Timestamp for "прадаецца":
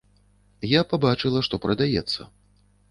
1.67-2.21